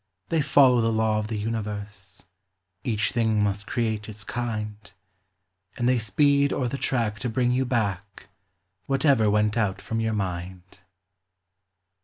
They 0.29 0.41
follow 0.41 0.81
the 0.81 0.91
law 0.91 1.19
of 1.19 1.27
the 1.27 1.37
universe— 1.37 2.23
Each 2.83 3.11
thing 3.11 3.43
must 3.43 3.67
create 3.67 4.09
its 4.09 4.23
kind; 4.23 4.91
And 5.77 5.87
they 5.87 5.99
speed 5.99 6.51
o'er 6.51 6.67
the 6.67 6.79
track 6.79 7.19
to 7.19 7.29
bring 7.29 7.51
you 7.51 7.65
back 7.65 8.29
Whatever 8.87 9.29
went 9.29 9.57
out 9.57 9.79
from 9.79 9.99
your 9.99 10.13
mind. 10.13 10.79